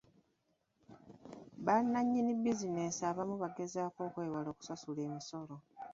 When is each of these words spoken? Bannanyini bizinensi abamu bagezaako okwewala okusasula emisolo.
Bannanyini 1.65 2.33
bizinensi 2.43 3.01
abamu 3.09 3.35
bagezaako 3.43 3.99
okwewala 4.07 4.47
okusasula 4.53 4.99
emisolo. 5.07 5.55